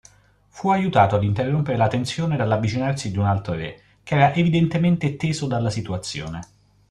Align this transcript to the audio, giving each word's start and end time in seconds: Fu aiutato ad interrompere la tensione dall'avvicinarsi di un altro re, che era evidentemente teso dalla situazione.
Fu 0.47 0.71
aiutato 0.71 1.15
ad 1.15 1.23
interrompere 1.23 1.77
la 1.77 1.87
tensione 1.87 2.35
dall'avvicinarsi 2.35 3.11
di 3.11 3.19
un 3.19 3.25
altro 3.27 3.53
re, 3.53 3.81
che 4.01 4.15
era 4.15 4.33
evidentemente 4.33 5.15
teso 5.15 5.45
dalla 5.45 5.69
situazione. 5.69 6.39